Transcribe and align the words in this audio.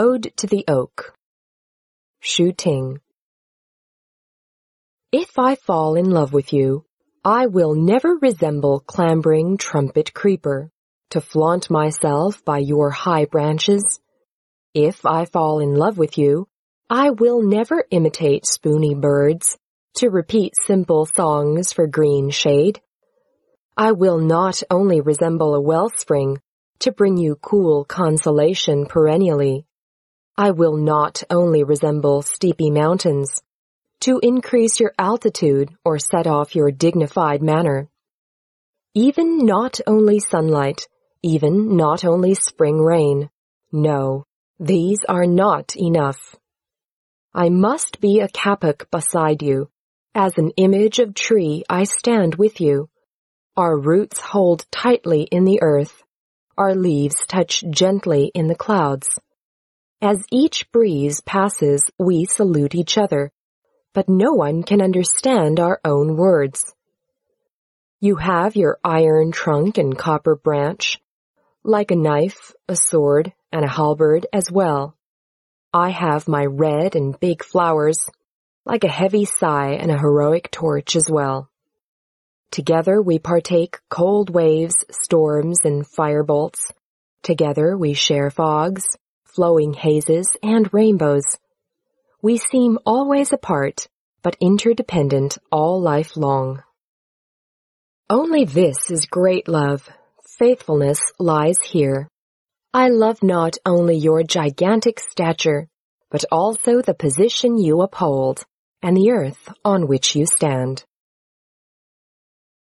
Ode 0.00 0.32
to 0.36 0.46
the 0.46 0.64
Oak 0.68 1.12
Shu 2.20 2.52
Ting 2.52 3.00
If 5.10 5.40
I 5.40 5.56
fall 5.56 5.96
in 5.96 6.08
love 6.08 6.32
with 6.32 6.52
you, 6.52 6.84
I 7.24 7.46
will 7.46 7.74
never 7.74 8.16
resemble 8.22 8.78
clambering 8.78 9.56
trumpet 9.56 10.14
creeper, 10.14 10.70
to 11.10 11.20
flaunt 11.20 11.68
myself 11.68 12.44
by 12.44 12.58
your 12.58 12.90
high 12.90 13.24
branches. 13.24 13.98
If 14.72 15.04
I 15.04 15.24
fall 15.24 15.58
in 15.58 15.74
love 15.74 15.98
with 15.98 16.16
you, 16.16 16.46
I 16.88 17.10
will 17.10 17.42
never 17.42 17.84
imitate 17.90 18.46
spoony 18.46 18.94
birds, 18.94 19.58
to 19.96 20.10
repeat 20.10 20.52
simple 20.64 21.06
songs 21.06 21.72
for 21.72 21.88
green 21.88 22.30
shade. 22.30 22.80
I 23.76 23.90
will 23.90 24.18
not 24.18 24.62
only 24.70 25.00
resemble 25.00 25.56
a 25.56 25.60
wellspring, 25.60 26.40
to 26.78 26.92
bring 26.92 27.16
you 27.16 27.34
cool 27.34 27.84
consolation 27.84 28.86
perennially. 28.86 29.64
I 30.40 30.52
will 30.52 30.76
not 30.76 31.24
only 31.30 31.64
resemble 31.64 32.22
steepy 32.22 32.70
mountains, 32.70 33.42
to 34.02 34.20
increase 34.22 34.78
your 34.78 34.92
altitude 34.96 35.70
or 35.84 35.98
set 35.98 36.28
off 36.28 36.54
your 36.54 36.70
dignified 36.70 37.42
manner. 37.42 37.88
Even 38.94 39.44
not 39.44 39.80
only 39.84 40.20
sunlight, 40.20 40.86
even 41.24 41.76
not 41.76 42.04
only 42.04 42.34
spring 42.34 42.78
rain. 42.78 43.28
No, 43.72 44.26
these 44.60 45.00
are 45.08 45.26
not 45.26 45.74
enough. 45.76 46.36
I 47.34 47.48
must 47.48 48.00
be 48.00 48.20
a 48.20 48.28
kapok 48.28 48.88
beside 48.92 49.42
you. 49.42 49.68
As 50.14 50.38
an 50.38 50.50
image 50.56 51.00
of 51.00 51.14
tree 51.14 51.64
I 51.68 51.82
stand 51.82 52.36
with 52.36 52.60
you. 52.60 52.88
Our 53.56 53.76
roots 53.76 54.20
hold 54.20 54.66
tightly 54.70 55.22
in 55.22 55.44
the 55.44 55.62
earth. 55.62 56.00
Our 56.56 56.76
leaves 56.76 57.26
touch 57.26 57.64
gently 57.70 58.30
in 58.34 58.46
the 58.46 58.54
clouds. 58.54 59.08
As 60.00 60.24
each 60.30 60.70
breeze 60.70 61.20
passes, 61.22 61.90
we 61.98 62.24
salute 62.24 62.76
each 62.76 62.96
other, 62.96 63.32
but 63.92 64.08
no 64.08 64.32
one 64.32 64.62
can 64.62 64.80
understand 64.80 65.58
our 65.58 65.80
own 65.84 66.16
words. 66.16 66.72
You 67.98 68.14
have 68.14 68.54
your 68.54 68.78
iron 68.84 69.32
trunk 69.32 69.76
and 69.76 69.98
copper 69.98 70.36
branch, 70.36 71.00
like 71.64 71.90
a 71.90 71.96
knife, 71.96 72.54
a 72.68 72.76
sword, 72.76 73.32
and 73.50 73.64
a 73.64 73.68
halberd 73.68 74.28
as 74.32 74.52
well. 74.52 74.96
I 75.74 75.90
have 75.90 76.28
my 76.28 76.46
red 76.46 76.94
and 76.94 77.18
big 77.18 77.42
flowers, 77.42 77.98
like 78.64 78.84
a 78.84 78.88
heavy 78.88 79.24
sigh 79.24 79.72
and 79.72 79.90
a 79.90 79.98
heroic 79.98 80.52
torch 80.52 80.94
as 80.94 81.10
well. 81.10 81.50
Together 82.52 83.02
we 83.02 83.18
partake 83.18 83.80
cold 83.90 84.30
waves, 84.30 84.76
storms, 84.92 85.64
and 85.64 85.84
firebolts. 85.84 86.70
Together 87.24 87.76
we 87.76 87.94
share 87.94 88.30
fogs, 88.30 88.96
flowing 89.38 89.72
hazes, 89.72 90.26
and 90.42 90.68
rainbows. 90.74 91.38
We 92.20 92.38
seem 92.38 92.80
always 92.84 93.32
apart, 93.32 93.86
but 94.20 94.36
interdependent 94.40 95.38
all 95.52 95.80
life 95.80 96.16
long. 96.16 96.64
Only 98.10 98.44
this 98.44 98.90
is 98.90 99.06
great 99.06 99.46
love. 99.46 99.88
Faithfulness 100.40 101.00
lies 101.20 101.60
here. 101.62 102.08
I 102.74 102.88
love 102.88 103.22
not 103.22 103.58
only 103.64 103.96
your 103.96 104.24
gigantic 104.24 104.98
stature, 104.98 105.68
but 106.10 106.24
also 106.32 106.82
the 106.82 106.94
position 106.94 107.58
you 107.58 107.82
uphold 107.82 108.44
and 108.82 108.96
the 108.96 109.12
earth 109.12 109.52
on 109.64 109.86
which 109.86 110.16
you 110.16 110.26
stand. 110.26 110.84